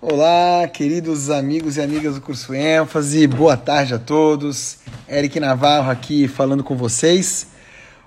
[0.00, 4.78] Olá, queridos amigos e amigas do curso ênfase, boa tarde a todos.
[5.08, 7.48] Eric Navarro aqui falando com vocês.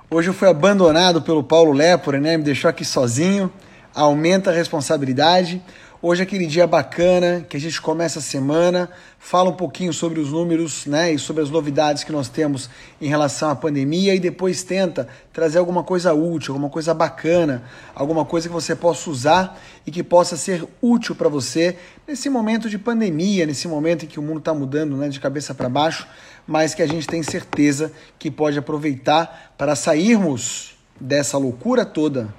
[0.09, 2.37] Hoje eu fui abandonado pelo Paulo Lepore, né?
[2.37, 3.51] Me deixou aqui sozinho.
[3.93, 5.61] Aumenta a responsabilidade.
[6.03, 8.89] Hoje é aquele dia bacana que a gente começa a semana,
[9.19, 13.07] fala um pouquinho sobre os números né, e sobre as novidades que nós temos em
[13.07, 17.61] relação à pandemia e depois tenta trazer alguma coisa útil, alguma coisa bacana,
[17.93, 21.77] alguma coisa que você possa usar e que possa ser útil para você
[22.07, 25.53] nesse momento de pandemia, nesse momento em que o mundo está mudando né, de cabeça
[25.53, 26.07] para baixo,
[26.47, 32.33] mas que a gente tem certeza que pode aproveitar para sairmos dessa loucura toda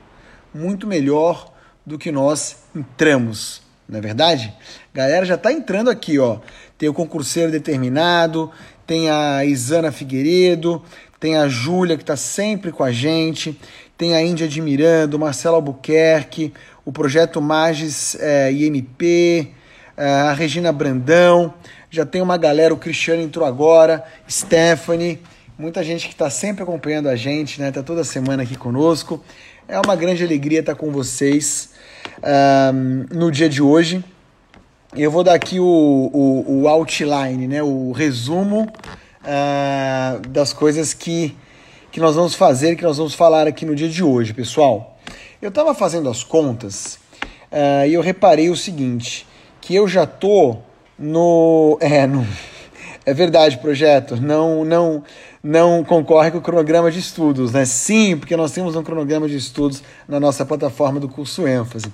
[0.53, 1.52] muito melhor
[1.85, 4.55] do que nós entramos, não é verdade?
[4.95, 6.39] Galera já está entrando aqui, ó.
[6.79, 8.51] Tem o concurseiro determinado,
[8.87, 10.83] tem a Isana Figueiredo,
[11.19, 13.59] tem a Júlia que está sempre com a gente,
[13.97, 16.53] tem a Índia admirando, Marcelo Albuquerque,
[16.85, 19.53] o projeto Magis é, IMP,
[19.97, 21.55] é, a Regina Brandão,
[21.91, 25.21] já tem uma galera, o Cristiano entrou agora, Stephanie,
[25.59, 27.71] muita gente que está sempre acompanhando a gente, né?
[27.71, 29.23] Tá toda semana aqui conosco.
[29.69, 31.71] É uma grande alegria estar com vocês
[32.75, 34.05] um, no dia de hoje.
[34.95, 38.63] Eu vou dar aqui o, o, o outline, né, o resumo
[39.23, 41.37] uh, das coisas que,
[41.93, 44.99] que nós vamos fazer, que nós vamos falar aqui no dia de hoje, pessoal.
[45.41, 46.99] Eu estava fazendo as contas
[47.53, 49.27] uh, e eu reparei o seguinte,
[49.61, 50.57] que eu já tô
[50.99, 51.79] no...
[51.81, 52.27] É, no,
[53.05, 55.03] é verdade, projeto, não, não,
[55.43, 57.65] não concorre com o cronograma de estudos, né?
[57.65, 61.87] Sim, porque nós temos um cronograma de estudos na nossa plataforma do curso ênfase.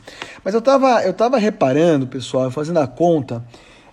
[0.44, 3.42] Mas eu estava eu tava reparando, pessoal, fazendo a conta,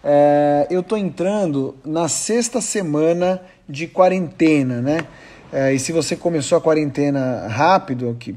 [0.03, 5.07] é, eu estou entrando na sexta semana de quarentena, né?
[5.53, 8.35] É, e se você começou a quarentena rápido, que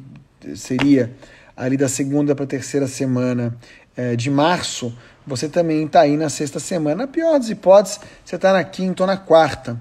[0.55, 1.13] seria
[1.57, 3.57] ali da segunda para a terceira semana
[3.97, 4.97] é, de março,
[5.27, 7.03] você também está aí na sexta semana.
[7.03, 9.79] Na pior das hipóteses, você está na quinta ou na quarta.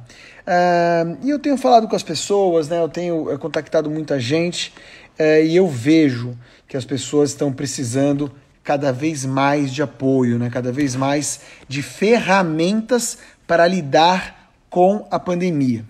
[1.21, 2.79] E eu tenho falado com as pessoas, né?
[2.79, 4.73] eu tenho eh, contactado muita gente
[5.19, 6.37] uh, e eu vejo
[6.67, 8.31] que as pessoas estão precisando
[8.63, 10.49] cada vez mais de apoio, né?
[10.49, 15.83] cada vez mais de ferramentas para lidar com a pandemia.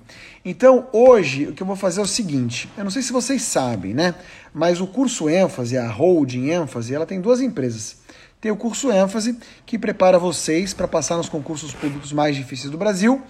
[0.43, 3.41] Então, hoje, o que eu vou fazer é o seguinte: eu não sei se vocês
[3.41, 4.15] sabem, né?
[4.53, 7.97] Mas o curso ênfase, a holding ênfase, ela tem duas empresas.
[8.39, 12.77] Tem o curso ênfase, que prepara vocês para passar nos concursos públicos mais difíceis do
[12.77, 13.21] Brasil,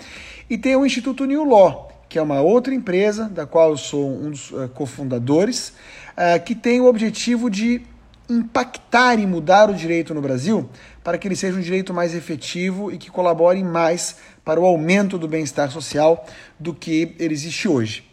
[0.49, 4.09] e tem o Instituto New Law, que é uma outra empresa, da qual eu sou
[4.09, 5.73] um dos uh, cofundadores,
[6.17, 7.81] uh, que tem o objetivo de
[8.29, 10.69] impactar e mudar o direito no Brasil
[11.03, 15.17] para que ele seja um direito mais efetivo e que colabore mais para o aumento
[15.17, 16.25] do bem-estar social
[16.59, 18.03] do que ele existe hoje.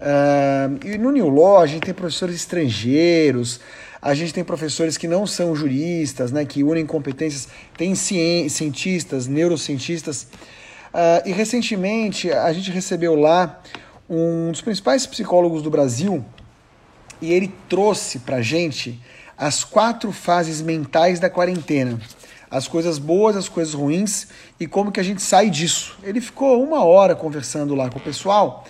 [0.00, 3.60] Uh, e no New Law a gente tem professores estrangeiros,
[4.00, 10.26] a gente tem professores que não são juristas, né, que unem competências, tem cientistas, neurocientistas.
[10.92, 13.60] Uh, e recentemente a gente recebeu lá
[14.08, 16.24] um dos principais psicólogos do Brasil
[17.22, 19.00] e ele trouxe para gente
[19.38, 22.00] as quatro fases mentais da quarentena.
[22.50, 24.26] As coisas boas, as coisas ruins
[24.58, 25.96] e como que a gente sai disso.
[26.02, 28.64] Ele ficou uma hora conversando lá com o pessoal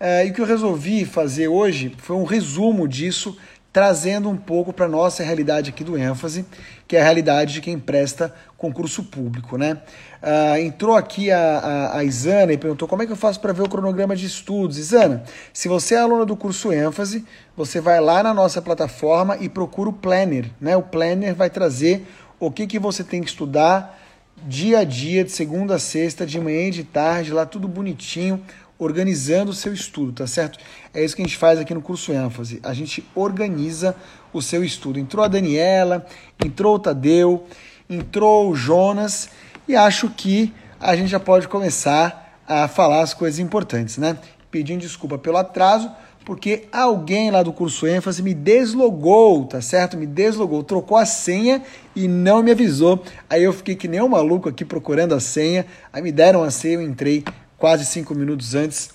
[0.00, 3.36] uh, e o que eu resolvi fazer hoje foi um resumo disso
[3.74, 6.46] trazendo um pouco para nossa realidade aqui do ênfase,
[6.86, 9.58] que é a realidade de quem presta concurso público.
[9.58, 9.76] Né?
[10.22, 13.52] Uh, entrou aqui a, a, a, Isana e perguntou como é que eu faço para
[13.52, 14.78] ver o cronograma de estudos.
[14.78, 17.24] Isana, se você é aluna do curso ênfase,
[17.56, 20.52] você vai lá na nossa plataforma e procura o planner.
[20.60, 20.76] Né?
[20.76, 22.06] O planner vai trazer
[22.38, 24.00] o que, que você tem que estudar
[24.46, 28.40] dia a dia, de segunda a sexta, de manhã e de tarde, lá tudo bonitinho,
[28.78, 30.58] organizando o seu estudo, tá certo?
[30.92, 32.60] É isso que a gente faz aqui no curso ênfase.
[32.62, 33.94] A gente organiza
[34.32, 34.98] o seu estudo.
[34.98, 36.04] Entrou a Daniela,
[36.44, 37.46] entrou o Tadeu,
[37.88, 39.28] entrou o Jonas
[39.68, 44.18] e acho que a gente já pode começar a falar as coisas importantes, né?
[44.50, 45.90] Pedindo desculpa pelo atraso,
[46.24, 49.96] porque alguém lá do curso ênfase me deslogou, tá certo?
[49.96, 51.62] Me deslogou, trocou a senha
[51.94, 53.02] e não me avisou.
[53.28, 55.66] Aí eu fiquei que nem um maluco aqui procurando a senha.
[55.92, 57.24] Aí me deram a senha, eu entrei
[57.64, 58.90] quase cinco minutos antes.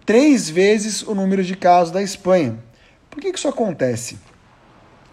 [0.04, 2.58] três vezes o número de casos da Espanha.
[3.08, 4.18] Por que, que isso acontece?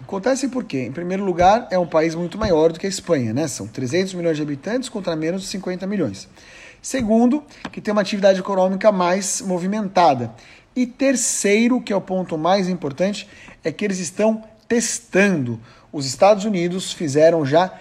[0.00, 0.80] Acontece por quê?
[0.80, 3.48] Em primeiro lugar, é um país muito maior do que a Espanha, né?
[3.48, 6.26] São 300 milhões de habitantes contra menos de 50 milhões.
[6.80, 10.34] Segundo, que tem uma atividade econômica mais movimentada.
[10.74, 13.28] E terceiro, que é o ponto mais importante,
[13.62, 15.60] é que eles estão testando.
[15.94, 17.72] Os Estados Unidos fizeram já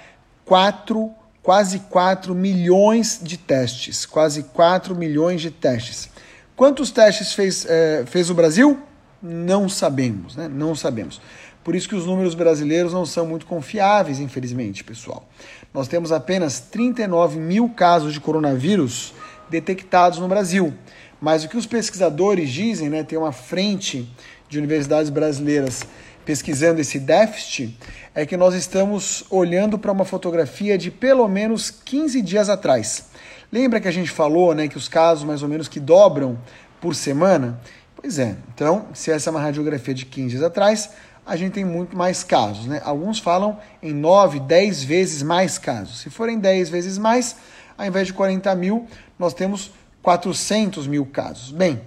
[0.45, 1.09] 4,
[1.41, 4.05] quase 4 milhões de testes.
[4.05, 6.11] Quase 4 milhões de testes.
[6.55, 8.79] Quantos testes fez, é, fez o Brasil?
[9.19, 10.47] Não sabemos, né?
[10.47, 11.19] Não sabemos.
[11.63, 15.27] Por isso que os números brasileiros não são muito confiáveis, infelizmente, pessoal.
[15.73, 19.11] Nós temos apenas 39 mil casos de coronavírus
[19.49, 20.71] detectados no Brasil.
[21.19, 24.07] Mas o que os pesquisadores dizem, né, tem uma frente
[24.47, 25.81] de universidades brasileiras
[26.25, 27.77] pesquisando esse déficit,
[28.15, 33.05] é que nós estamos olhando para uma fotografia de pelo menos 15 dias atrás.
[33.51, 36.37] Lembra que a gente falou né, que os casos mais ou menos que dobram
[36.79, 37.59] por semana?
[37.95, 40.91] Pois é, então, se essa é uma radiografia de 15 dias atrás,
[41.25, 42.65] a gente tem muito mais casos.
[42.65, 42.81] Né?
[42.83, 45.99] Alguns falam em 9, 10 vezes mais casos.
[46.01, 47.35] Se forem 10 vezes mais,
[47.77, 48.87] ao invés de 40 mil,
[49.17, 49.71] nós temos
[50.01, 51.51] 400 mil casos.
[51.51, 51.81] Bem,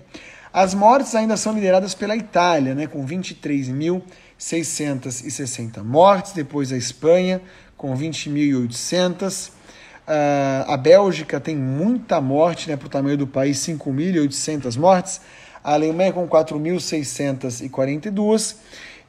[0.53, 3.05] as mortes ainda são lideradas pela Itália, né, com
[4.39, 7.41] 23.660 mortes, depois a Espanha,
[7.77, 9.49] com 20.800.
[9.49, 9.53] Uh,
[10.07, 15.21] ah, a Bélgica tem muita morte né, para o tamanho do país, 5.800 mortes.
[15.65, 18.57] A Alemanha com 4.642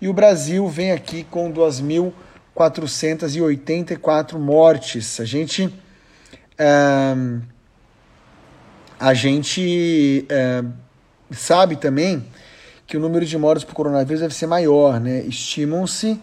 [0.01, 5.19] e o Brasil vem aqui com 2.484 mortes.
[5.19, 5.65] A gente.
[6.59, 7.41] Uh,
[8.99, 10.67] a gente uh,
[11.31, 12.25] sabe também
[12.87, 15.21] que o número de mortes por coronavírus deve ser maior, né?
[15.25, 16.19] Estimam-se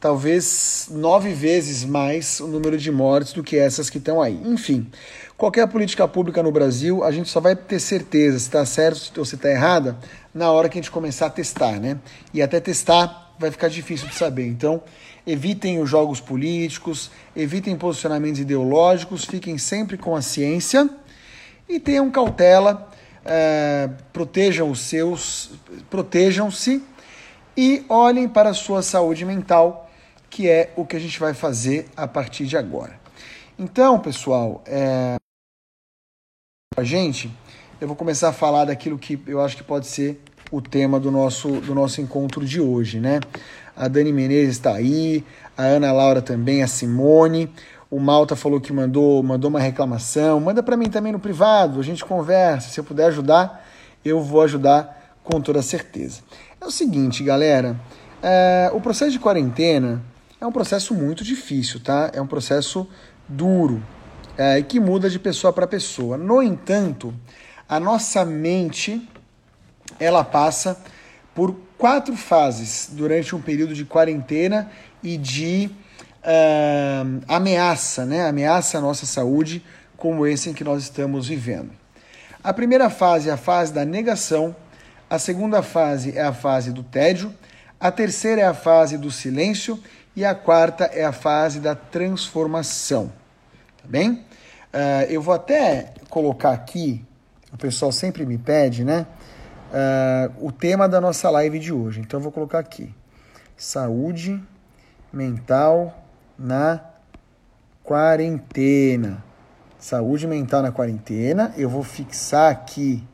[0.00, 4.40] talvez nove vezes mais o número de mortes do que essas que estão aí.
[4.46, 4.90] Enfim,
[5.36, 9.24] qualquer política pública no Brasil, a gente só vai ter certeza se está certo ou
[9.24, 9.98] se está errada
[10.34, 11.98] na hora que a gente começar a testar, né?
[12.32, 14.46] E até testar vai ficar difícil de saber.
[14.46, 14.82] Então,
[15.26, 20.88] evitem os jogos políticos, evitem posicionamentos ideológicos, fiquem sempre com a ciência
[21.68, 22.89] e tenham cautela,
[23.24, 25.50] é, protejam os seus,
[25.88, 26.82] protejam-se
[27.56, 29.90] e olhem para a sua saúde mental
[30.30, 32.98] que é o que a gente vai fazer a partir de agora.
[33.58, 35.16] Então, pessoal, é...
[36.76, 37.28] a gente,
[37.80, 41.10] eu vou começar a falar daquilo que eu acho que pode ser o tema do
[41.10, 43.20] nosso, do nosso encontro de hoje, né?
[43.76, 45.24] A Dani Menezes está aí,
[45.56, 47.52] a Ana Laura também, a Simone,
[47.90, 51.82] o Malta falou que mandou, mandou uma reclamação, manda para mim também no privado, a
[51.82, 53.66] gente conversa, se eu puder ajudar,
[54.04, 56.20] eu vou ajudar com toda certeza.
[56.60, 57.78] É o seguinte, galera,
[58.22, 60.02] é, o processo de quarentena
[60.40, 62.10] é um processo muito difícil, tá?
[62.14, 62.86] É um processo
[63.28, 63.82] duro
[64.38, 66.16] é, que muda de pessoa para pessoa.
[66.16, 67.12] No entanto,
[67.68, 69.06] a nossa mente
[69.98, 70.80] ela passa
[71.34, 74.70] por quatro fases durante um período de quarentena
[75.02, 75.70] e de
[76.24, 78.26] uh, ameaça, né?
[78.26, 79.64] Ameaça à nossa saúde,
[79.96, 81.70] como esse em que nós estamos vivendo.
[82.42, 84.54] A primeira fase é a fase da negação,
[85.08, 87.34] a segunda fase é a fase do tédio,
[87.78, 89.82] a terceira é a fase do silêncio
[90.16, 93.12] e a quarta é a fase da transformação.
[93.82, 94.24] Tá bem?
[94.72, 97.04] Uh, eu vou até colocar aqui,
[97.52, 99.06] o pessoal sempre me pede, né?
[99.70, 102.00] Uh, o tema da nossa live de hoje.
[102.00, 102.92] Então eu vou colocar aqui:
[103.56, 104.42] saúde
[105.12, 105.99] mental
[106.40, 106.80] na
[107.84, 109.22] quarentena.
[109.78, 111.52] Saúde mental na quarentena.
[111.56, 113.04] Eu vou fixar aqui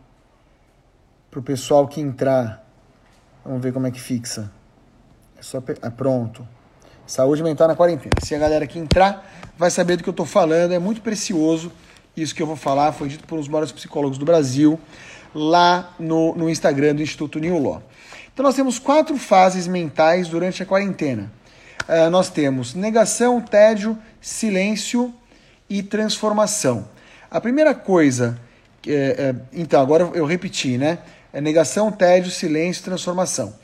[1.30, 2.64] para o pessoal que entrar.
[3.44, 4.50] Vamos ver como é que fixa.
[5.36, 6.46] É só ah, pronto.
[7.06, 8.14] Saúde mental na quarentena.
[8.22, 9.28] Se a galera que entrar
[9.58, 11.72] vai saber do que eu estou falando, é muito precioso.
[12.16, 14.80] Isso que eu vou falar foi dito por um dos maiores psicólogos do Brasil,
[15.34, 17.82] lá no, no Instagram do Instituto New Law.
[18.32, 21.30] Então nós temos quatro fases mentais durante a quarentena.
[21.88, 25.14] Uh, nós temos negação, tédio, silêncio
[25.68, 26.88] e transformação.
[27.30, 28.38] A primeira coisa,
[28.86, 30.98] é, é, então agora eu repeti, né?
[31.32, 33.54] É negação, tédio, silêncio, transformação.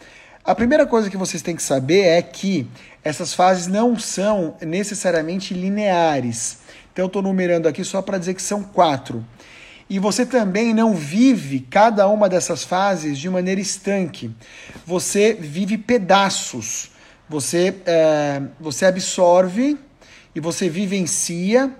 [0.44, 2.68] A primeira coisa que vocês têm que saber é que
[3.04, 6.58] essas fases não são necessariamente lineares.
[6.92, 9.24] Então, eu estou numerando aqui só para dizer que são quatro.
[9.88, 14.30] E você também não vive cada uma dessas fases de maneira estanque.
[14.86, 16.90] Você vive pedaços.
[17.32, 19.78] Você, é, você absorve
[20.34, 21.74] e você vivencia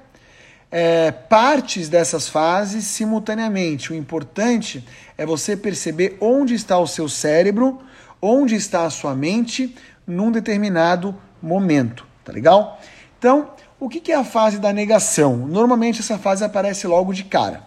[0.71, 3.92] é, partes dessas fases simultaneamente.
[3.92, 4.82] O importante
[5.18, 7.82] é você perceber onde está o seu cérebro
[8.23, 12.80] onde está a sua mente num determinado momento, tá legal?
[13.18, 15.37] Então, o que é a fase da negação?
[15.37, 17.62] Normalmente essa fase aparece logo de cara.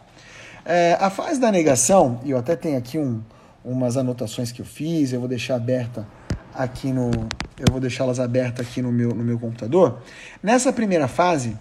[0.65, 3.21] É, a fase da negação, e eu até tenho aqui um,
[3.63, 6.07] umas anotações que eu fiz, eu vou deixar aberta
[6.57, 7.11] aqui no,
[7.59, 9.99] eu vou deixá-las abertas aqui no meu, no meu computador.
[10.41, 11.57] Nessa primeira fase,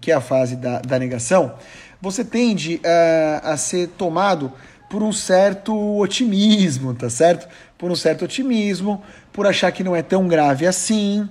[0.00, 1.54] que é a fase da, da negação,
[2.00, 4.52] você tende uh, a ser tomado
[4.88, 7.48] por um certo otimismo, tá certo?
[7.78, 11.22] Por um certo otimismo, por achar que não é tão grave assim.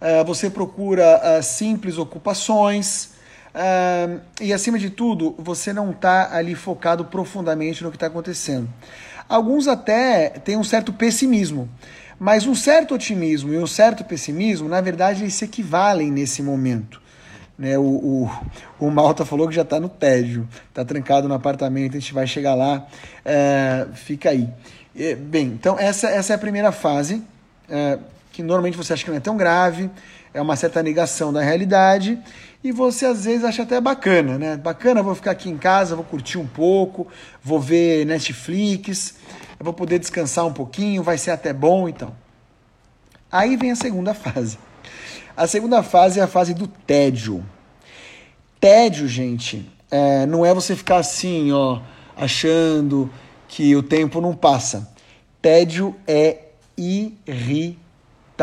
[0.00, 3.10] Uh, você procura uh, simples ocupações.
[3.54, 8.68] Uh, e acima de tudo, você não está ali focado profundamente no que está acontecendo.
[9.28, 11.68] Alguns até têm um certo pessimismo,
[12.22, 17.02] mas um certo otimismo e um certo pessimismo, na verdade, eles se equivalem nesse momento.
[17.58, 18.30] Né, o, o,
[18.78, 22.24] o Malta falou que já está no tédio, está trancado no apartamento, a gente vai
[22.28, 22.86] chegar lá,
[23.24, 24.48] é, fica aí.
[24.94, 27.20] E, bem, então essa, essa é a primeira fase,
[27.68, 27.98] é,
[28.32, 29.90] que normalmente você acha que não é tão grave,
[30.32, 32.18] é uma certa negação da realidade,
[32.64, 34.56] e você às vezes acha até bacana, né?
[34.56, 37.06] Bacana, vou ficar aqui em casa, vou curtir um pouco,
[37.42, 39.16] vou ver Netflix,
[39.60, 42.14] vou poder descansar um pouquinho, vai ser até bom então.
[43.30, 44.58] Aí vem a segunda fase.
[45.36, 47.44] A segunda fase é a fase do tédio.
[48.60, 51.80] Tédio, gente, é, não é você ficar assim, ó,
[52.16, 53.10] achando
[53.48, 54.90] que o tempo não passa.
[55.40, 56.38] Tédio é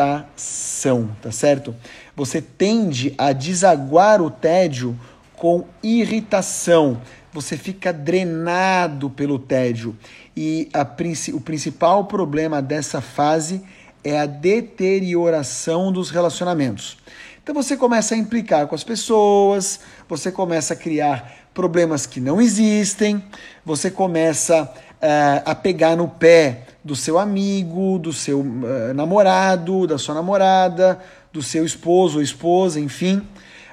[0.00, 1.74] irritação, tá certo?
[2.16, 4.98] Você tende a desaguar o tédio
[5.34, 7.00] com irritação.
[7.32, 9.96] Você fica drenado pelo tédio.
[10.36, 10.86] E a,
[11.34, 13.62] o principal problema dessa fase
[14.02, 16.96] é a deterioração dos relacionamentos.
[17.42, 22.40] Então você começa a implicar com as pessoas, você começa a criar problemas que não
[22.40, 23.22] existem,
[23.64, 29.98] você começa uh, a pegar no pé do seu amigo, do seu uh, namorado, da
[29.98, 31.00] sua namorada,
[31.32, 33.26] do seu esposo ou esposa, enfim.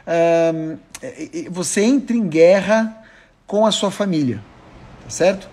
[0.05, 0.77] Uh,
[1.50, 3.03] você entra em guerra
[3.46, 4.41] com a sua família,
[5.03, 5.48] tá certo?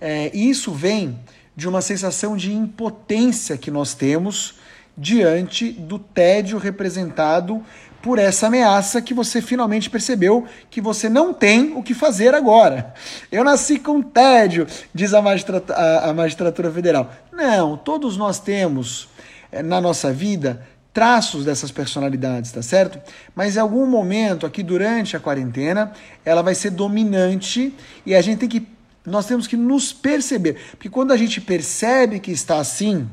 [0.00, 1.18] É, isso vem
[1.54, 4.58] de uma sensação de impotência que nós temos
[4.96, 7.62] diante do tédio representado
[8.02, 12.94] por essa ameaça que você finalmente percebeu que você não tem o que fazer agora.
[13.30, 17.10] Eu nasci com tédio, diz a magistratura, a, a magistratura federal.
[17.32, 19.08] Não, todos nós temos
[19.52, 22.98] é, na nossa vida traços dessas personalidades, tá certo?
[23.34, 25.92] Mas em algum momento aqui durante a quarentena,
[26.24, 28.66] ela vai ser dominante e a gente tem que
[29.04, 33.08] nós temos que nos perceber, porque quando a gente percebe que está assim,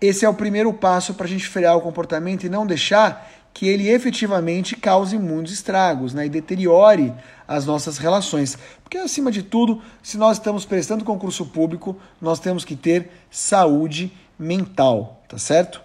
[0.00, 3.68] esse é o primeiro passo para a gente frear o comportamento e não deixar que
[3.68, 7.14] ele efetivamente cause muitos estragos né, e deteriore
[7.46, 8.58] as nossas relações.
[8.82, 14.12] Porque, acima de tudo, se nós estamos prestando concurso público, nós temos que ter saúde
[14.36, 15.80] mental, tá certo?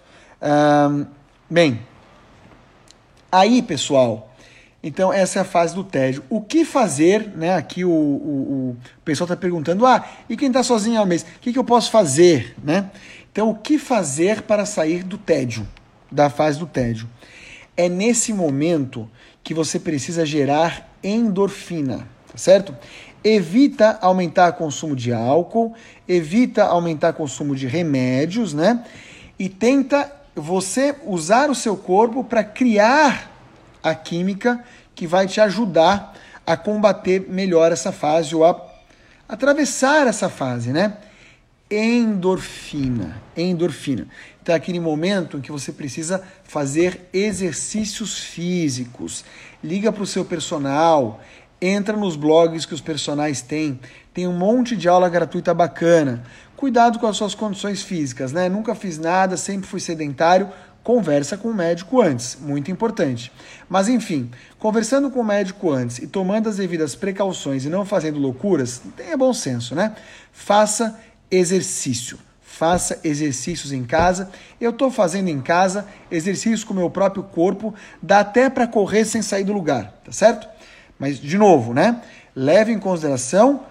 [1.48, 1.80] Bem,
[3.30, 4.34] aí, pessoal,
[4.82, 6.24] então, essa é a fase do tédio.
[6.28, 7.54] O que fazer, né?
[7.54, 11.22] Aqui o, o, o pessoal está perguntando, ah, e quem está sozinho ao mês?
[11.22, 12.90] O que, que eu posso fazer, né?
[13.30, 15.68] Então, o que fazer para sair do tédio,
[16.10, 17.06] da fase do tédio?
[17.80, 19.10] É nesse momento
[19.42, 22.76] que você precisa gerar endorfina, tá certo?
[23.24, 25.72] Evita aumentar o consumo de álcool,
[26.06, 28.84] evita aumentar o consumo de remédios, né?
[29.38, 33.32] E tenta você usar o seu corpo para criar
[33.82, 34.62] a química
[34.94, 36.12] que vai te ajudar
[36.46, 38.62] a combater melhor essa fase ou a
[39.26, 40.98] atravessar essa fase, né?
[41.70, 44.06] Endorfina, endorfina.
[44.50, 49.24] Então é aquele momento em que você precisa fazer exercícios físicos.
[49.62, 51.20] Liga para o seu personal,
[51.62, 53.78] entra nos blogs que os personagens têm.
[54.12, 56.24] Tem um monte de aula gratuita bacana.
[56.56, 58.48] Cuidado com as suas condições físicas, né?
[58.48, 60.48] Nunca fiz nada, sempre fui sedentário
[60.82, 63.30] conversa com o médico antes, muito importante.
[63.68, 68.18] Mas enfim, conversando com o médico antes e tomando as devidas precauções e não fazendo
[68.18, 69.94] loucuras, tenha bom senso, né?
[70.32, 70.98] Faça
[71.30, 72.18] exercício.
[72.60, 74.28] Faça exercícios em casa.
[74.60, 79.06] Eu estou fazendo em casa exercícios com o meu próprio corpo, dá até para correr
[79.06, 80.46] sem sair do lugar, tá certo?
[80.98, 82.02] Mas, de novo, né?
[82.36, 83.62] Leve em consideração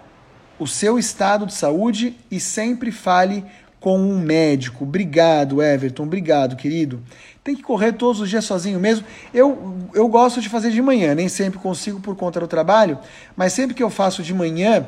[0.58, 3.46] o seu estado de saúde e sempre fale
[3.80, 4.86] com um médico.
[4.86, 6.02] Obrigado, Everton.
[6.02, 7.00] Obrigado, querido.
[7.44, 9.06] Tem que correr todos os dias sozinho mesmo.
[9.32, 12.98] Eu, eu gosto de fazer de manhã, nem sempre consigo por conta do trabalho,
[13.38, 14.88] mas sempre que eu faço de manhã,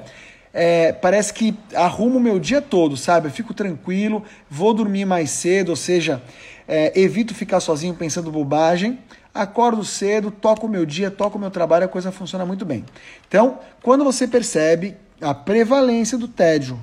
[0.53, 3.27] é, parece que arrumo o meu dia todo, sabe?
[3.27, 6.22] Eu fico tranquilo, vou dormir mais cedo, ou seja,
[6.67, 9.00] é, evito ficar sozinho pensando bobagem.
[9.34, 12.86] Acordo cedo, toco o meu dia, toco o meu trabalho, a coisa funciona muito bem.
[13.27, 16.77] Então, quando você percebe a prevalência do tédio,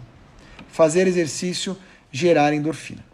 [0.69, 1.77] fazer exercício
[2.11, 3.05] gerar endorfina.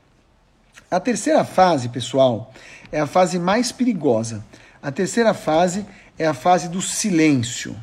[0.91, 2.53] A terceira fase, pessoal,
[2.93, 4.45] é a fase mais perigosa.
[4.81, 5.85] A terceira fase
[6.17, 7.75] é a fase do silêncio.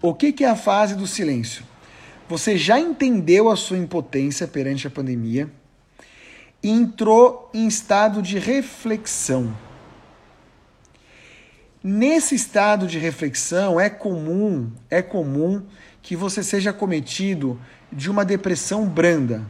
[0.00, 1.64] O que, que é a fase do silêncio?
[2.28, 5.50] Você já entendeu a sua impotência perante a pandemia
[6.62, 9.56] entrou em estado de reflexão.
[11.82, 15.62] Nesse estado de reflexão é comum, é comum
[16.02, 17.58] que você seja cometido
[17.92, 19.48] de uma depressão branda.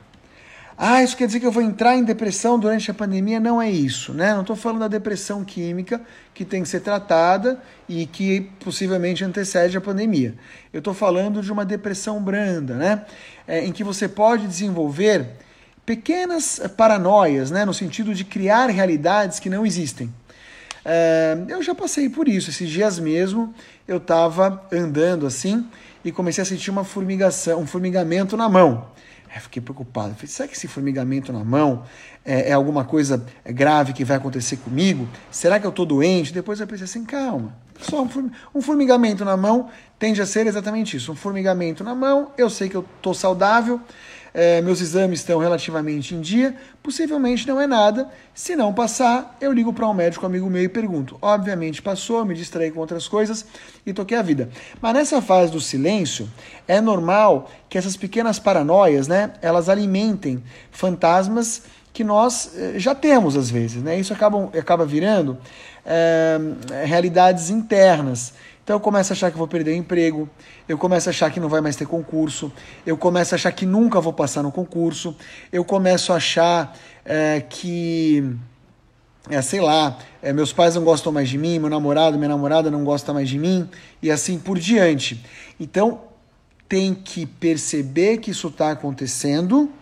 [0.80, 3.40] Ah, isso quer dizer que eu vou entrar em depressão durante a pandemia?
[3.40, 4.32] Não é isso, né?
[4.32, 6.00] Não estou falando da depressão química
[6.32, 10.36] que tem que ser tratada e que possivelmente antecede a pandemia.
[10.72, 13.04] Eu estou falando de uma depressão branda, né?
[13.44, 15.26] É, em que você pode desenvolver
[15.84, 17.64] pequenas paranoias, né?
[17.64, 20.14] No sentido de criar realidades que não existem.
[20.84, 22.50] É, eu já passei por isso.
[22.50, 23.52] Esses dias mesmo
[23.88, 25.66] eu estava andando assim
[26.04, 28.86] e comecei a sentir uma formigação, um formigamento na mão.
[29.34, 30.14] Eu fiquei preocupado.
[30.14, 31.84] Falei, será que esse formigamento na mão
[32.24, 35.08] é, é alguma coisa grave que vai acontecer comigo?
[35.30, 36.32] Será que eu estou doente?
[36.32, 37.54] Depois eu pensei assim, calma.
[37.80, 38.06] Só
[38.54, 39.68] um formigamento na mão
[39.98, 41.12] tende a ser exatamente isso.
[41.12, 43.80] Um formigamento na mão, eu sei que eu estou saudável,
[44.32, 48.08] é, meus exames estão relativamente em dia, possivelmente não é nada.
[48.34, 51.16] Se não passar, eu ligo para um médico amigo meu e pergunto.
[51.20, 53.44] Obviamente passou, me distraí com outras coisas
[53.84, 54.48] e toquei a vida.
[54.80, 56.28] Mas nessa fase do silêncio,
[56.66, 63.36] é normal que essas pequenas paranoias, né, elas alimentem fantasmas que nós eh, já temos
[63.36, 63.98] às vezes, né?
[63.98, 65.36] Isso acaba, acaba virando
[65.84, 66.38] é,
[66.84, 68.34] realidades internas.
[68.68, 70.28] Então eu começo a achar que vou perder o emprego,
[70.68, 72.52] eu começo a achar que não vai mais ter concurso,
[72.84, 75.16] eu começo a achar que nunca vou passar no concurso,
[75.50, 78.30] eu começo a achar é, que,
[79.30, 82.70] é, sei lá, é, meus pais não gostam mais de mim, meu namorado, minha namorada
[82.70, 83.66] não gosta mais de mim,
[84.02, 85.24] e assim por diante.
[85.58, 86.02] Então
[86.68, 89.72] tem que perceber que isso está acontecendo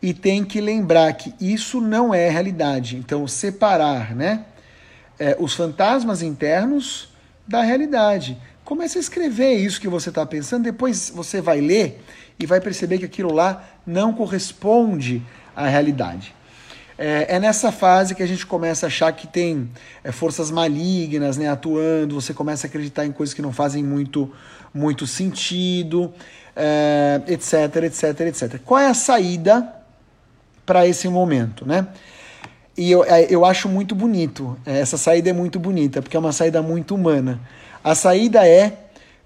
[0.00, 2.96] e tem que lembrar que isso não é realidade.
[2.96, 4.44] Então separar, né?
[5.18, 7.09] É, os fantasmas internos
[7.50, 8.38] da realidade.
[8.64, 12.00] Comece a escrever isso que você está pensando, depois você vai ler
[12.38, 15.20] e vai perceber que aquilo lá não corresponde
[15.54, 16.32] à realidade.
[16.96, 19.68] É, é nessa fase que a gente começa a achar que tem
[20.04, 24.32] é, forças malignas né, atuando, você começa a acreditar em coisas que não fazem muito,
[24.72, 26.12] muito sentido,
[26.54, 28.60] é, etc, etc, etc.
[28.64, 29.74] Qual é a saída
[30.64, 31.66] para esse momento?
[31.66, 31.84] Né?
[32.80, 34.56] E eu, é, eu acho muito bonito.
[34.64, 37.38] É, essa saída é muito bonita, porque é uma saída muito humana.
[37.84, 38.72] A saída é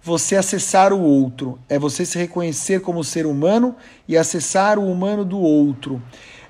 [0.02, 3.76] você acessar o outro, é você se reconhecer como ser humano
[4.08, 6.02] e acessar o humano do outro.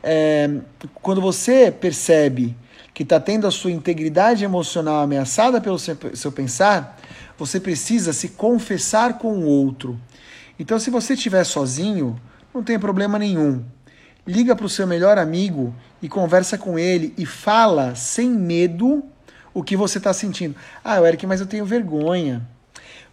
[0.03, 0.49] É,
[1.03, 2.57] quando você percebe
[2.95, 6.99] que está tendo a sua integridade emocional ameaçada pelo seu, seu pensar,
[7.37, 10.01] você precisa se confessar com o outro.
[10.59, 12.19] Então, se você estiver sozinho,
[12.55, 13.63] não tem problema nenhum
[14.27, 19.05] liga para o seu melhor amigo e conversa com ele e fala sem medo
[19.53, 20.57] o que você está sentindo.
[20.83, 22.47] Ah, Eric, mas eu tenho vergonha.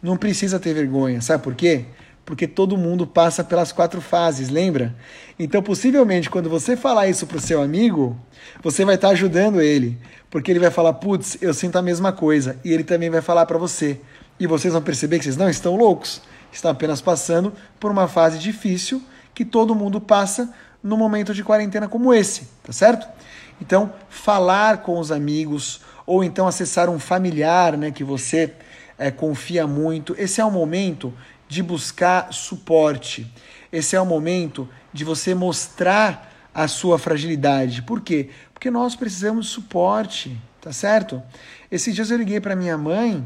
[0.01, 1.85] Não precisa ter vergonha, sabe por quê?
[2.25, 4.95] Porque todo mundo passa pelas quatro fases, lembra?
[5.37, 8.17] Então, possivelmente, quando você falar isso para o seu amigo,
[8.63, 9.97] você vai estar tá ajudando ele,
[10.29, 13.45] porque ele vai falar, putz, eu sinto a mesma coisa, e ele também vai falar
[13.45, 13.99] para você.
[14.39, 16.21] E vocês vão perceber que vocês não estão loucos,
[16.51, 19.01] estão apenas passando por uma fase difícil
[19.33, 20.51] que todo mundo passa
[20.83, 23.07] no momento de quarentena como esse, tá certo?
[23.61, 28.53] Então, falar com os amigos ou então acessar um familiar, né, que você
[28.97, 31.13] é, confia muito, esse é o momento
[31.47, 33.31] de buscar suporte.
[33.71, 37.81] Esse é o momento de você mostrar a sua fragilidade.
[37.83, 38.29] Por quê?
[38.53, 41.21] Porque nós precisamos de suporte, tá certo?
[41.69, 43.23] Esses dias eu liguei para minha mãe,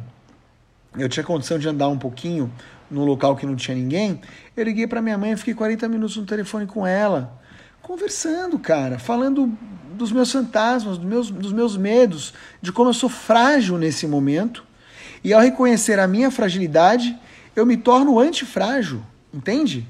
[0.98, 2.52] eu tinha condição de andar um pouquinho
[2.92, 4.22] num local que não tinha ninguém,
[4.56, 7.45] eu liguei para minha mãe e fiquei 40 minutos no telefone com ela
[7.86, 9.56] conversando, cara, falando
[9.94, 14.66] dos meus fantasmas, dos meus, dos meus medos, de como eu sou frágil nesse momento.
[15.24, 17.16] E ao reconhecer a minha fragilidade,
[17.56, 19.88] eu me torno antifrágil, entende?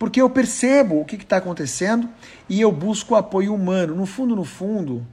[0.00, 2.08] Porque eu percebo o que está acontecendo
[2.48, 3.94] e eu busco apoio humano.
[3.94, 5.06] No fundo, no fundo,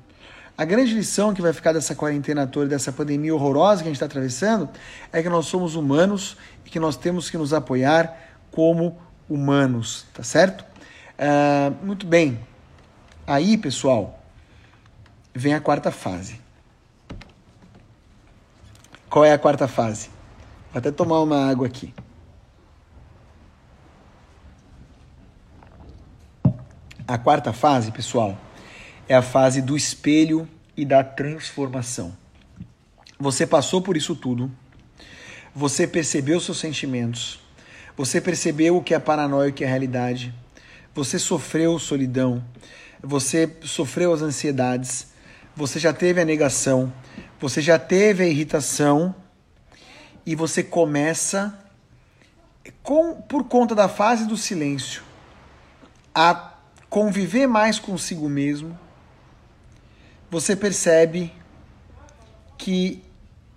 [0.58, 3.98] a grande lição que vai ficar dessa quarentena toda, dessa pandemia horrorosa que a gente
[3.98, 4.68] está atravessando,
[5.14, 8.18] é que nós somos humanos e que nós temos que nos apoiar
[8.50, 8.98] como
[9.30, 10.75] humanos, tá certo?
[11.18, 12.40] Uh, muito bem.
[13.26, 14.20] Aí, pessoal,
[15.34, 16.40] vem a quarta fase.
[19.10, 20.10] Qual é a quarta fase?
[20.72, 21.94] Vou até tomar uma água aqui.
[27.08, 28.38] A quarta fase, pessoal,
[29.08, 32.16] é a fase do espelho e da transformação.
[33.18, 34.52] Você passou por isso tudo.
[35.56, 37.40] Você percebeu seus sentimentos.
[37.96, 40.34] Você percebeu o que é paranoia e o que é realidade
[40.96, 42.42] você sofreu solidão,
[43.04, 45.08] você sofreu as ansiedades,
[45.54, 46.92] você já teve a negação,
[47.40, 49.14] você já teve a irritação
[50.26, 51.60] e você começa
[52.82, 55.04] com por conta da fase do silêncio
[56.14, 56.54] a
[56.90, 58.80] conviver mais consigo mesmo,
[60.32, 61.32] você percebe
[62.58, 63.04] que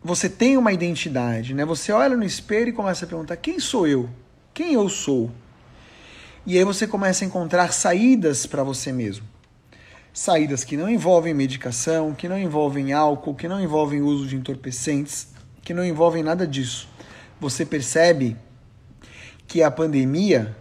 [0.02, 1.64] você tem uma identidade, né?
[1.64, 4.10] Você olha no espelho e começa a perguntar: quem sou eu?
[4.52, 5.30] Quem eu sou?
[6.48, 9.26] E aí você começa a encontrar saídas para você mesmo.
[10.14, 15.28] Saídas que não envolvem medicação, que não envolvem álcool, que não envolvem uso de entorpecentes,
[15.60, 16.88] que não envolvem nada disso.
[17.38, 18.34] Você percebe
[19.46, 20.56] que a pandemia,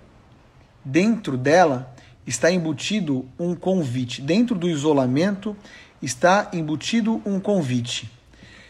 [0.83, 1.95] dentro dela,
[2.25, 4.21] está embutido um convite.
[4.21, 5.55] Dentro do isolamento
[6.01, 8.11] está embutido um convite.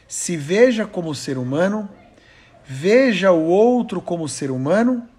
[0.08, 1.90] Se veja como ser humano,
[2.64, 5.10] veja o outro como ser humano,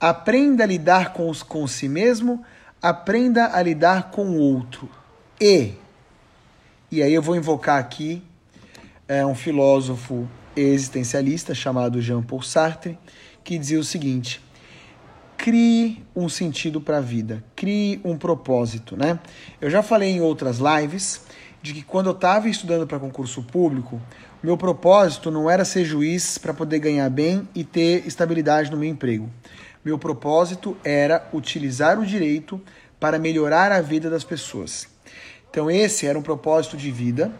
[0.00, 2.44] aprenda a lidar com, os, com si mesmo,
[2.80, 4.88] aprenda a lidar com o outro.
[5.40, 5.72] E,
[6.90, 8.22] e aí eu vou invocar aqui
[9.06, 12.98] é, um filósofo existencialista chamado Jean-Paul Sartre,
[13.42, 14.40] que dizia o seguinte:
[15.36, 19.18] crie um sentido para a vida, crie um propósito, né?
[19.60, 21.22] Eu já falei em outras lives
[21.62, 24.00] de que quando eu estava estudando para concurso público,
[24.42, 28.88] meu propósito não era ser juiz para poder ganhar bem e ter estabilidade no meu
[28.88, 29.28] emprego.
[29.84, 32.60] Meu propósito era utilizar o direito
[32.98, 34.88] para melhorar a vida das pessoas.
[35.50, 37.32] Então, esse era um propósito de vida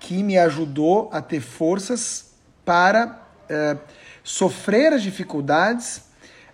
[0.00, 2.32] que me ajudou a ter forças
[2.64, 3.76] para é,
[4.22, 6.02] sofrer as dificuldades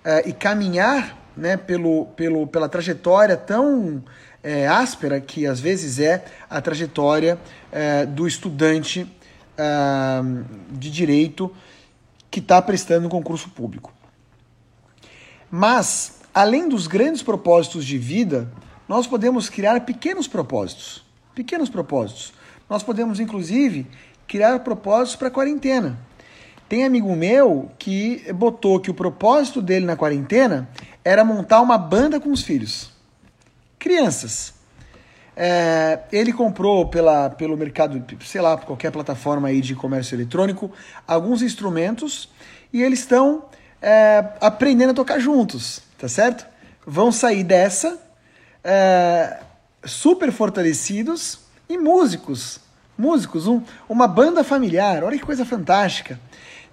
[0.05, 4.03] é, e caminhar né, pelo, pelo, pela trajetória tão
[4.43, 7.39] é, áspera que às vezes é a trajetória
[7.71, 9.11] é, do estudante
[9.57, 9.65] é,
[10.71, 11.55] de direito
[12.31, 13.93] que está prestando um concurso público.
[15.51, 18.51] Mas, além dos grandes propósitos de vida,
[18.89, 21.05] nós podemos criar pequenos propósitos.
[21.35, 22.33] Pequenos propósitos.
[22.69, 23.87] Nós podemos, inclusive,
[24.27, 25.99] criar propósitos para a quarentena.
[26.69, 30.69] Tem amigo meu que botou que o propósito dele na quarentena
[31.05, 32.93] era montar uma banda com os filhos
[33.81, 34.55] crianças.
[35.35, 40.71] É, ele comprou pela, pelo mercado, sei lá, qualquer plataforma aí de comércio eletrônico,
[41.09, 42.29] alguns instrumentos
[42.73, 43.47] e eles estão
[43.81, 46.47] é, aprendendo a tocar juntos, tá certo?
[46.87, 47.99] Vão sair dessa
[48.63, 49.39] é,
[49.85, 52.61] super fortalecidos e músicos.
[52.97, 56.21] Músicos, um, uma banda familiar, olha que coisa fantástica.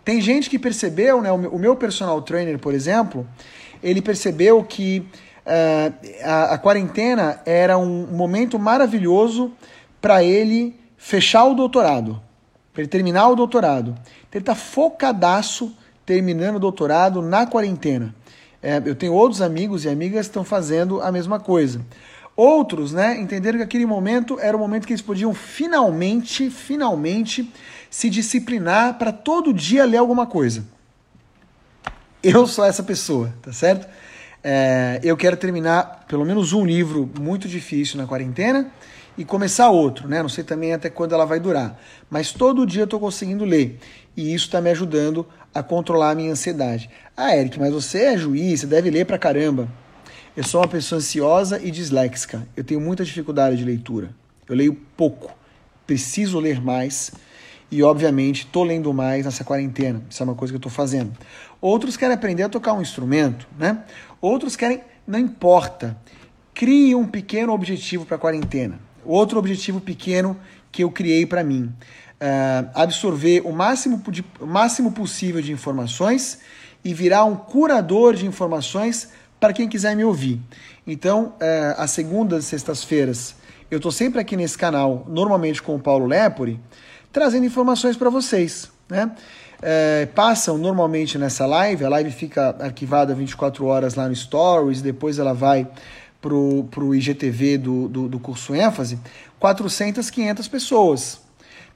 [0.04, 1.32] Tem gente que percebeu, né?
[1.32, 3.28] O meu personal trainer, por exemplo,
[3.82, 5.06] ele percebeu que
[5.48, 9.54] Uh, a, a, quarentena era um momento maravilhoso
[10.02, 12.22] para ele fechar o doutorado,
[12.74, 13.92] para ele terminar o doutorado.
[13.92, 15.74] Então, ele está focadaço
[16.08, 18.16] terminando o doutorado na quarentena.
[18.64, 21.82] É, eu tenho outros amigos e amigas que estão fazendo a mesma coisa.
[22.34, 27.52] Outros, né, entenderam que aquele momento era o momento que eles podiam finalmente, finalmente
[27.90, 30.64] se disciplinar para todo dia ler alguma coisa.
[32.24, 33.86] Eu sou essa pessoa, tá certo?
[34.42, 38.72] É, eu quero terminar pelo menos um livro muito difícil na quarentena
[39.18, 40.22] e começar outro, né?
[40.22, 43.80] Não sei também até quando ela vai durar, mas todo dia eu estou conseguindo ler
[44.16, 46.90] e isso está me ajudando a controlar a minha ansiedade.
[47.16, 49.68] Ah, Eric, mas você é juiz, você deve ler pra caramba.
[50.36, 52.48] Eu sou uma pessoa ansiosa e disléxica.
[52.56, 54.12] Eu tenho muita dificuldade de leitura.
[54.48, 55.36] Eu leio pouco.
[55.88, 57.12] Preciso ler mais.
[57.72, 60.02] E, obviamente, estou lendo mais nessa quarentena.
[60.08, 61.12] Isso é uma coisa que eu estou fazendo.
[61.60, 63.84] Outros querem aprender a tocar um instrumento, né?
[64.22, 65.98] Outros querem, não importa,
[66.54, 68.80] crie um pequeno objetivo para a quarentena.
[69.08, 70.38] Outro objetivo pequeno
[70.72, 71.74] que eu criei para mim.
[72.20, 76.40] Uh, absorver o máximo, de, o máximo possível de informações
[76.84, 80.42] e virar um curador de informações para quem quiser me ouvir.
[80.86, 83.36] Então, uh, às segundas e sextas-feiras,
[83.70, 86.60] eu estou sempre aqui nesse canal, normalmente com o Paulo Lepori,
[87.12, 88.70] trazendo informações para vocês.
[88.90, 89.12] Né?
[89.62, 95.20] é, passam normalmente nessa live, a live fica arquivada 24 horas lá no Stories, depois
[95.20, 95.68] ela vai
[96.22, 99.00] para o IGTV do, do, do curso ênfase,
[99.40, 101.28] 400, 500 pessoas.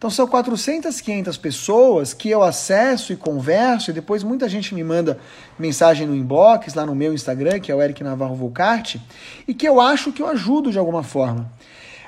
[0.01, 4.83] Então são 400, 500 pessoas que eu acesso e converso, e depois muita gente me
[4.83, 5.19] manda
[5.59, 8.99] mensagem no inbox, lá no meu Instagram, que é o Eric Navarro Volcarte,
[9.47, 11.53] e que eu acho que eu ajudo de alguma forma.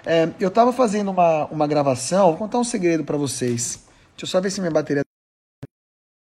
[0.04, 3.84] É, eu estava fazendo uma, uma gravação, vou contar um segredo para vocês.
[4.16, 5.04] Deixa eu só ver se minha bateria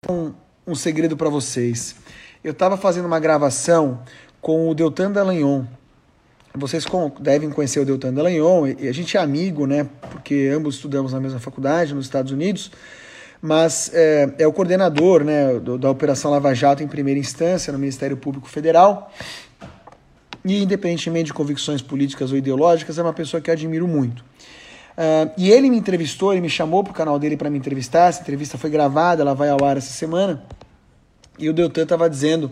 [0.09, 0.35] um,
[0.67, 1.95] um segredo para vocês.
[2.43, 4.03] Eu estava fazendo uma gravação
[4.41, 5.67] com o Deltan Dallagnol.
[6.55, 6.85] Vocês
[7.21, 9.87] devem conhecer o Deltan Dallagnol, e a gente é amigo, né?
[10.11, 12.73] Porque ambos estudamos na mesma faculdade nos Estados Unidos,
[13.41, 17.79] mas é, é o coordenador né, do, da Operação Lava Jato em primeira instância no
[17.79, 19.13] Ministério Público Federal.
[20.45, 24.21] E, independentemente de convicções políticas ou ideológicas, é uma pessoa que eu admiro muito.
[24.21, 28.09] Uh, e ele me entrevistou, ele me chamou para o canal dele para me entrevistar.
[28.09, 30.43] Essa entrevista foi gravada, ela vai ao ar essa semana.
[31.39, 32.51] E o Deltan estava dizendo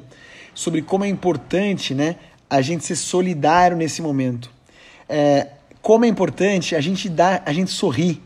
[0.54, 2.16] sobre como é importante né,
[2.50, 4.50] a gente ser solidário nesse momento.
[5.08, 5.48] É,
[5.82, 8.22] como é importante a gente dar, a gente sorrir,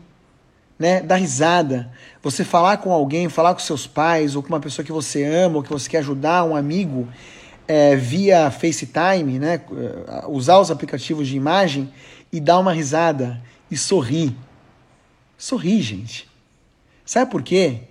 [0.77, 1.01] né?
[1.01, 1.91] Dar risada.
[2.21, 5.57] Você falar com alguém, falar com seus pais, ou com uma pessoa que você ama,
[5.57, 7.07] ou que você quer ajudar, um amigo,
[7.67, 9.61] é, via FaceTime, né?
[10.27, 11.91] Usar os aplicativos de imagem
[12.31, 14.35] e dar uma risada e sorrir.
[15.37, 16.29] Sorrir, gente.
[17.05, 17.81] Sabe por quê?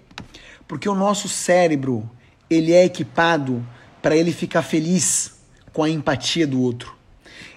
[0.66, 2.08] Porque o nosso cérebro,
[2.48, 3.64] ele é equipado
[4.00, 5.41] para ele ficar feliz
[5.72, 6.94] com a empatia do outro.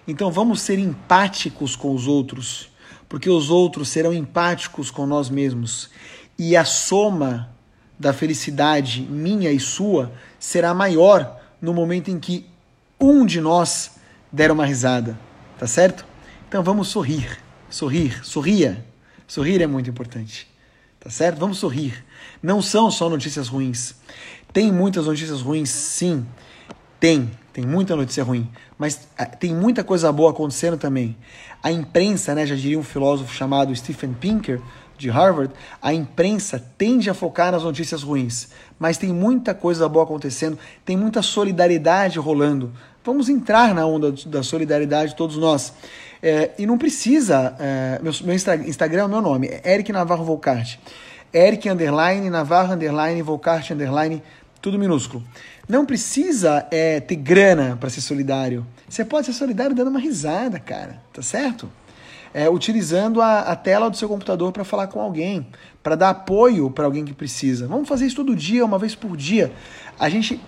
[0.07, 2.69] Então vamos ser empáticos com os outros,
[3.09, 5.89] porque os outros serão empáticos com nós mesmos.
[6.37, 7.49] E a soma
[7.97, 12.45] da felicidade minha e sua será maior no momento em que
[12.99, 13.95] um de nós
[14.31, 15.17] der uma risada,
[15.57, 16.05] tá certo?
[16.47, 17.37] Então vamos sorrir,
[17.69, 18.85] sorrir, sorria.
[19.27, 20.47] Sorrir é muito importante,
[20.99, 21.39] tá certo?
[21.39, 22.05] Vamos sorrir.
[22.43, 23.95] Não são só notícias ruins.
[24.53, 26.25] Tem muitas notícias ruins, sim.
[26.99, 31.15] Tem, tem muita notícia ruim, mas ah, tem muita coisa boa acontecendo também.
[31.63, 34.59] A imprensa, né, já diria um filósofo chamado Stephen Pinker,
[34.97, 40.03] de Harvard, a imprensa tende a focar nas notícias ruins, mas tem muita coisa boa
[40.03, 42.73] acontecendo, tem muita solidariedade rolando.
[43.05, 45.71] Vamos entrar na onda da solidariedade todos nós.
[46.21, 47.55] É, e não precisa.
[47.57, 50.77] É, meu, meu Instagram é o meu nome, é Eric Navarro Volcart.
[51.33, 54.21] Eric underline, Navarro underline, Volcart underline,
[54.61, 55.23] tudo minúsculo.
[55.67, 58.65] Não precisa é, ter grana para ser solidário.
[58.87, 61.69] Você pode ser solidário dando uma risada, cara, tá certo?
[62.33, 65.47] É, utilizando a, a tela do seu computador para falar com alguém,
[65.81, 67.67] para dar apoio para alguém que precisa.
[67.67, 69.51] Vamos fazer isso todo dia, uma vez por dia.
[69.99, 70.39] A gente,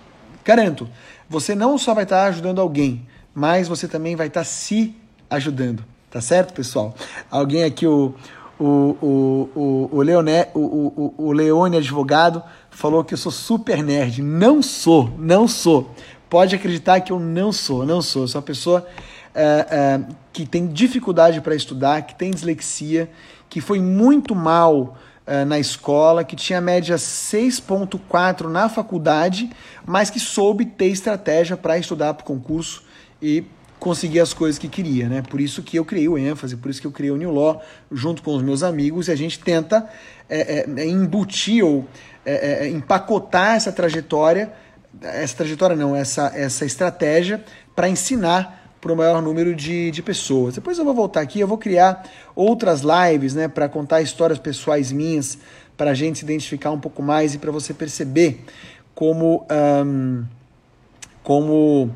[0.44, 0.88] garanto,
[1.28, 4.94] você não só vai estar tá ajudando alguém, mas você também vai estar tá se
[5.28, 5.84] ajudando.
[6.10, 6.94] Tá certo, pessoal?
[7.30, 8.14] Alguém aqui, o,
[8.58, 13.82] o, o, o, o, Leone, o, o, o Leone Advogado, falou que eu sou super
[13.82, 14.22] nerd.
[14.22, 15.94] Não sou, não sou.
[16.28, 18.22] Pode acreditar que eu não sou, não sou.
[18.22, 18.86] Eu sou uma pessoa
[19.34, 20.00] é, é,
[20.32, 23.10] que tem dificuldade para estudar, que tem dislexia,
[23.48, 29.50] que foi muito mal é, na escola, que tinha média 6,4 na faculdade,
[29.86, 32.82] mas que soube ter estratégia para estudar para o concurso
[33.20, 33.44] e
[33.78, 35.22] conseguir as coisas que queria, né?
[35.22, 37.62] Por isso que eu criei o ênfase, por isso que eu criei o New Law
[37.90, 39.88] junto com os meus amigos e a gente tenta
[40.28, 41.86] é, é, embutir ou
[42.24, 44.52] é, é empacotar essa trajetória,
[45.00, 50.54] essa trajetória não, essa, essa estratégia para ensinar para o maior número de, de pessoas.
[50.54, 54.92] Depois eu vou voltar aqui, eu vou criar outras lives, né, para contar histórias pessoais
[54.92, 55.38] minhas,
[55.76, 58.44] para a gente se identificar um pouco mais e para você perceber
[58.94, 59.46] como
[59.84, 60.24] um,
[61.22, 61.90] como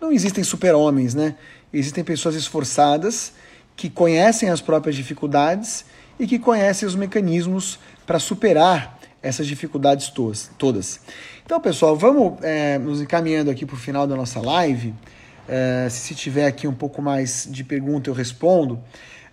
[0.00, 1.34] não existem super-homens, né?
[1.72, 3.32] Existem pessoas esforçadas
[3.76, 5.84] que conhecem as próprias dificuldades
[6.18, 10.12] e que conhecem os mecanismos para superar essas dificuldades
[10.56, 11.00] todas.
[11.44, 14.94] Então, pessoal, vamos é, nos encaminhando aqui para o final da nossa live.
[15.48, 18.80] É, se tiver aqui um pouco mais de pergunta, eu respondo.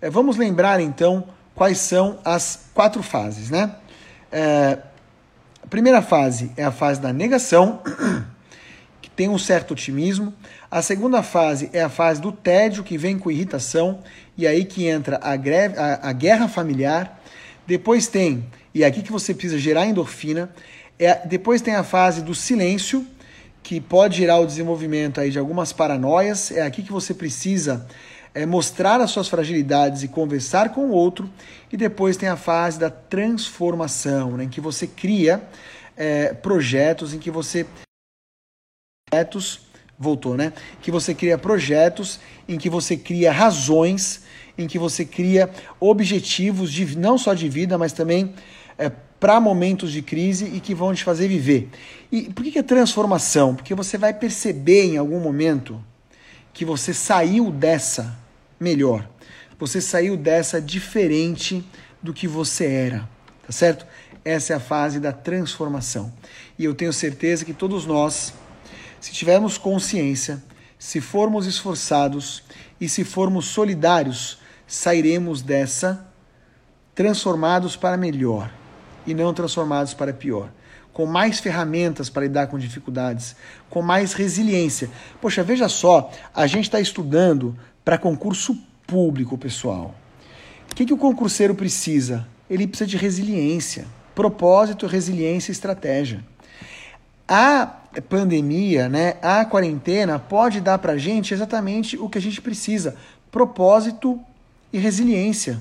[0.00, 1.24] É, vamos lembrar então
[1.54, 3.76] quais são as quatro fases, né?
[4.30, 4.78] É,
[5.62, 7.80] a primeira fase é a fase da negação,
[9.16, 10.32] tem um certo otimismo.
[10.70, 14.00] A segunda fase é a fase do tédio, que vem com irritação,
[14.36, 17.20] e aí que entra a, greve, a, a guerra familiar.
[17.66, 20.50] Depois tem, e é aqui que você precisa gerar endorfina.
[20.98, 23.06] É, depois tem a fase do silêncio,
[23.62, 26.50] que pode gerar o desenvolvimento aí de algumas paranoias.
[26.50, 27.86] É aqui que você precisa
[28.34, 31.30] é, mostrar as suas fragilidades e conversar com o outro.
[31.72, 35.42] E depois tem a fase da transformação, né, em que você cria
[35.96, 37.64] é, projetos, em que você
[39.14, 39.60] projetos
[39.96, 40.52] voltou, né?
[40.82, 44.22] Que você cria projetos, em que você cria razões,
[44.58, 48.34] em que você cria objetivos de não só de vida, mas também
[48.76, 48.90] é,
[49.20, 51.68] para momentos de crise e que vão te fazer viver.
[52.10, 53.54] E por que é transformação?
[53.54, 55.82] Porque você vai perceber em algum momento
[56.52, 58.16] que você saiu dessa
[58.58, 59.08] melhor.
[59.58, 61.64] Você saiu dessa diferente
[62.02, 63.08] do que você era,
[63.46, 63.86] tá certo?
[64.24, 66.12] Essa é a fase da transformação.
[66.58, 68.32] E eu tenho certeza que todos nós,
[69.04, 70.42] se tivermos consciência,
[70.78, 72.42] se formos esforçados
[72.80, 76.08] e se formos solidários, sairemos dessa
[76.94, 78.50] transformados para melhor
[79.06, 80.48] e não transformados para pior.
[80.90, 83.36] Com mais ferramentas para lidar com dificuldades,
[83.68, 84.88] com mais resiliência.
[85.20, 89.94] Poxa, veja só, a gente está estudando para concurso público, pessoal.
[90.72, 92.26] O que, que o concurseiro precisa?
[92.48, 93.84] Ele precisa de resiliência.
[94.14, 96.24] Propósito, resiliência e estratégia.
[97.28, 102.40] A pandemia, né, a quarentena pode dar para a gente exatamente o que a gente
[102.40, 102.96] precisa:
[103.30, 104.20] propósito
[104.72, 105.60] e resiliência.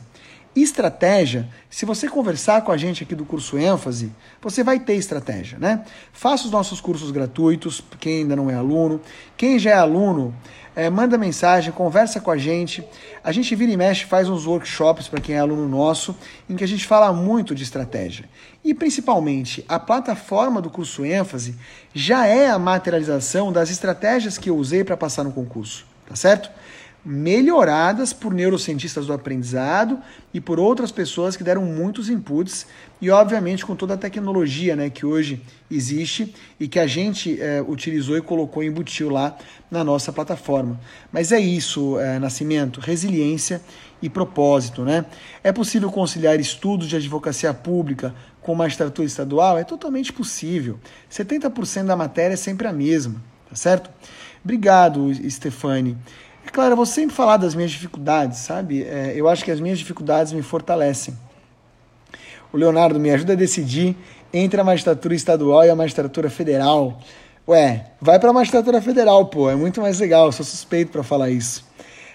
[0.55, 5.57] Estratégia, se você conversar com a gente aqui do curso ênfase, você vai ter estratégia,
[5.57, 5.83] né?
[6.11, 9.01] Faça os nossos cursos gratuitos, quem ainda não é aluno.
[9.35, 10.31] Quem já é aluno,
[10.75, 12.83] É, manda mensagem, conversa com a gente.
[13.23, 16.15] A gente vira e mexe, faz uns workshops para quem é aluno nosso,
[16.49, 18.25] em que a gente fala muito de estratégia.
[18.63, 21.55] E principalmente, a plataforma do curso ênfase
[21.93, 26.49] já é a materialização das estratégias que eu usei para passar no concurso, tá certo?
[27.05, 29.99] Melhoradas por neurocientistas do aprendizado
[30.33, 32.65] e por outras pessoas que deram muitos inputs
[33.01, 37.61] e, obviamente, com toda a tecnologia né, que hoje existe e que a gente é,
[37.61, 39.35] utilizou e colocou, embutiu lá
[39.69, 40.79] na nossa plataforma.
[41.11, 43.61] Mas é isso, é, Nascimento, resiliência
[44.01, 44.83] e propósito.
[44.83, 45.05] Né?
[45.43, 49.57] É possível conciliar estudos de advocacia pública com magistratura estadual?
[49.57, 50.79] É totalmente possível.
[51.11, 53.89] 70% da matéria é sempre a mesma, tá certo?
[54.43, 55.97] Obrigado, Stefani.
[56.45, 58.83] É claro, eu vou sempre falar das minhas dificuldades, sabe?
[58.83, 61.17] É, eu acho que as minhas dificuldades me fortalecem.
[62.51, 63.95] O Leonardo me ajuda a decidir
[64.33, 66.99] entre a magistratura estadual e a magistratura federal.
[67.47, 71.29] Ué, vai para a magistratura federal, pô, é muito mais legal, sou suspeito para falar
[71.29, 71.65] isso.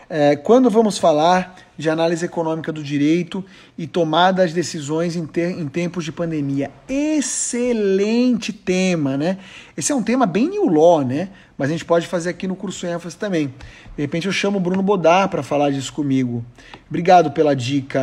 [0.09, 3.45] É, quando vamos falar de análise econômica do direito
[3.79, 6.73] e tomada das decisões em, ter, em tempos de pandemia.
[6.89, 9.39] Excelente tema, né?
[9.77, 11.29] Esse é um tema bem new law, né?
[11.57, 13.55] Mas a gente pode fazer aqui no curso ênfase também.
[13.97, 16.45] De repente eu chamo o Bruno Bodar para falar disso comigo.
[16.89, 18.03] Obrigado pela dica,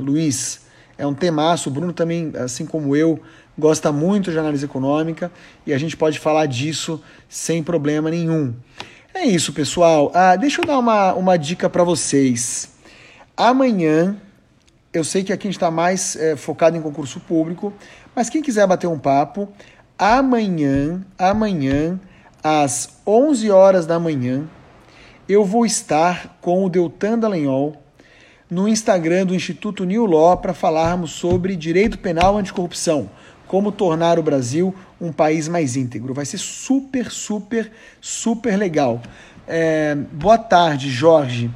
[0.00, 0.60] Luiz.
[0.96, 1.68] É um temaço.
[1.68, 3.20] O Bruno também, assim como eu,
[3.58, 5.32] gosta muito de análise econômica
[5.66, 8.54] e a gente pode falar disso sem problema nenhum.
[9.12, 10.12] É isso, pessoal.
[10.14, 12.79] Ah, deixa eu dar uma, uma dica para vocês.
[13.42, 14.18] Amanhã,
[14.92, 17.72] eu sei que aqui a gente está mais é, focado em concurso público,
[18.14, 19.48] mas quem quiser bater um papo,
[19.98, 21.98] amanhã, amanhã,
[22.44, 24.46] às 11 horas da manhã,
[25.26, 27.82] eu vou estar com o Deltan Dallagnol
[28.50, 33.08] no Instagram do Instituto New Law para falarmos sobre direito penal anticorrupção,
[33.46, 36.12] como tornar o Brasil um país mais íntegro.
[36.12, 37.72] Vai ser super, super,
[38.02, 39.00] super legal.
[39.48, 41.50] É, boa tarde, Jorge.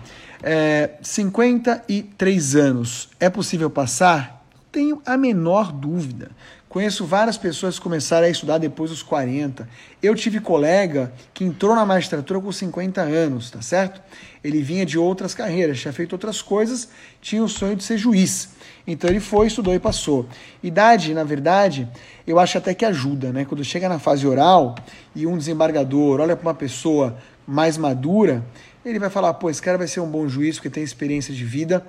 [0.47, 4.45] É, 53 anos, é possível passar?
[4.71, 6.33] Tenho a menor dúvida.
[6.69, 9.67] Conheço várias pessoas que começaram a estudar depois dos 40.
[10.03, 14.03] Eu tive colega que entrou na magistratura com 50 anos, tá certo?
[14.43, 16.91] Ele vinha de outras carreiras, tinha feito outras coisas,
[17.23, 18.51] tinha o sonho de ser juiz.
[18.87, 20.27] Então ele foi, estudou e passou.
[20.63, 21.89] Idade, na verdade,
[22.27, 23.47] eu acho até que ajuda, né?
[23.47, 24.75] Quando chega na fase oral
[25.17, 28.45] e um desembargador olha para uma pessoa mais madura,
[28.91, 31.45] ele vai falar: pô, esse cara vai ser um bom juiz porque tem experiência de
[31.45, 31.85] vida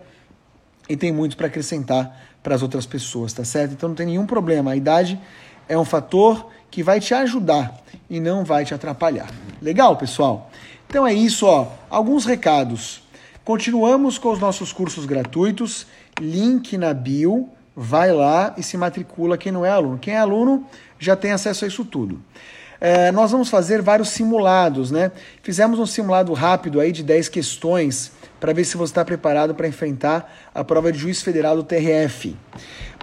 [0.87, 3.73] e tem muito para acrescentar para as outras pessoas, tá certo?
[3.73, 4.71] Então não tem nenhum problema.
[4.71, 5.19] A idade
[5.67, 7.75] é um fator que vai te ajudar
[8.09, 9.29] e não vai te atrapalhar.
[9.61, 10.51] Legal, pessoal?
[10.87, 11.67] Então é isso, ó.
[11.89, 13.03] Alguns recados.
[13.43, 15.87] Continuamos com os nossos cursos gratuitos.
[16.19, 17.49] Link na bio.
[17.75, 19.97] Vai lá e se matricula quem não é aluno.
[19.97, 20.65] Quem é aluno
[20.97, 22.21] já tem acesso a isso tudo
[22.79, 25.11] é, nós vamos fazer vários simulados, né?
[25.41, 29.67] Fizemos um simulado rápido aí de 10 questões para ver se você está preparado para
[29.67, 32.35] enfrentar a prova de juiz federal do TRF.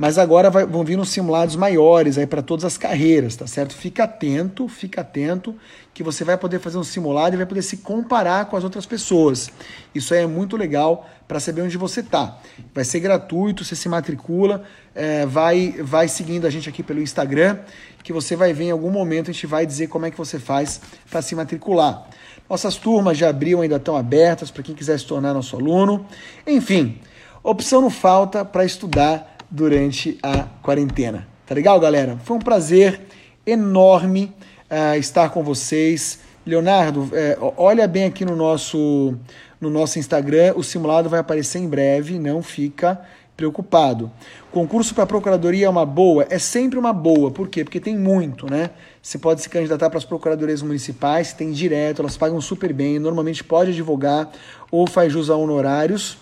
[0.00, 3.74] Mas agora vai, vão vir uns simulados maiores aí para todas as carreiras, tá certo?
[3.74, 5.54] Fica atento, fica atento
[5.94, 8.86] que você vai poder fazer um simulado e vai poder se comparar com as outras
[8.86, 9.50] pessoas.
[9.94, 12.38] Isso aí é muito legal para saber onde você está.
[12.74, 14.62] Vai ser gratuito, você se matricula,
[14.94, 17.58] é, vai, vai seguindo a gente aqui pelo Instagram,
[18.02, 20.38] que você vai ver em algum momento, a gente vai dizer como é que você
[20.38, 22.08] faz para se matricular.
[22.48, 26.06] Nossas turmas de abril ainda estão abertas para quem quiser se tornar nosso aluno.
[26.46, 26.98] Enfim,
[27.42, 31.28] opção não falta para estudar durante a quarentena.
[31.46, 32.18] Tá legal, galera?
[32.24, 33.00] Foi um prazer
[33.46, 34.34] enorme
[34.72, 36.18] uh, estar com vocês.
[36.44, 39.14] Leonardo, é, olha bem aqui no nosso,
[39.60, 43.00] no nosso Instagram, o simulado vai aparecer em breve, não fica
[43.36, 44.10] preocupado.
[44.50, 46.26] Concurso para procuradoria é uma boa?
[46.28, 47.30] É sempre uma boa.
[47.30, 47.62] Por quê?
[47.62, 48.70] Porque tem muito, né?
[49.00, 53.42] Você pode se candidatar para as procuradorias municipais, tem direto, elas pagam super bem, normalmente
[53.44, 54.30] pode advogar
[54.70, 56.18] ou faz jus a honorários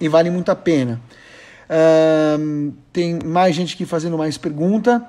[0.00, 1.00] e vale muito a pena.
[1.70, 5.06] Um, tem mais gente aqui fazendo mais pergunta.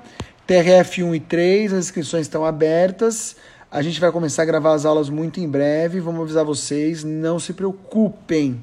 [0.50, 3.36] TRF 1 e 3, as inscrições estão abertas.
[3.70, 6.00] A gente vai começar a gravar as aulas muito em breve.
[6.00, 8.60] Vamos avisar vocês, não se preocupem.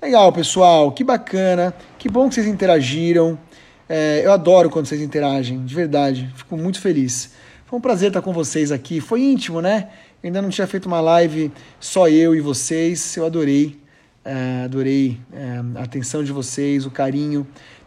[0.00, 1.74] Legal, pessoal, que bacana.
[1.98, 3.38] Que bom que vocês interagiram.
[3.86, 6.32] É, eu adoro quando vocês interagem, de verdade.
[6.34, 7.34] Fico muito feliz.
[7.66, 8.98] Foi um prazer estar com vocês aqui.
[8.98, 9.90] Foi íntimo, né?
[10.22, 13.18] Eu ainda não tinha feito uma live só eu e vocês.
[13.18, 13.78] Eu adorei.
[14.24, 17.46] É, adorei é, a atenção de vocês, o carinho